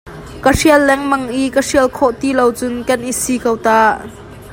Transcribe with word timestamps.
Ka 0.43 0.51
hrial 0.57 0.81
lengmang 0.89 1.25
i 1.41 1.43
ka 1.55 1.61
hrial 1.67 1.87
khawh 1.97 2.13
tilocun 2.19 2.75
kan 2.87 3.01
i 3.11 3.13
sii 3.21 3.39
ko 3.43 3.51
ta. 3.65 3.79